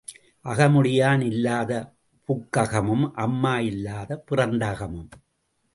[0.45, 1.71] அகமுடையான் இல்லாத
[2.29, 5.11] புக்ககமும் அம்மா இல்லாத பிறந்தகமும்.